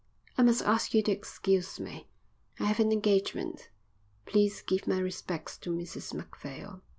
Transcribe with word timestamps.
"I 0.35 0.41
must 0.41 0.63
ask 0.63 0.95
you 0.95 1.03
to 1.03 1.11
excuse 1.11 1.79
me. 1.79 2.07
I 2.59 2.65
have 2.65 2.79
an 2.79 2.91
engagement. 2.91 3.69
Please 4.25 4.63
give 4.63 4.87
my 4.87 4.97
respects 4.97 5.59
to 5.59 5.69
Mrs 5.69 6.15
Macphail." 6.15 6.81